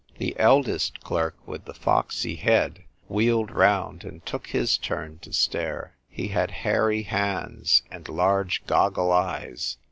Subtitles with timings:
[0.17, 5.95] The eldest clerk, with the foxy head, wheeled round, and took his turn to stare.
[6.09, 9.77] He had hairy hands and large gogg'e eyes.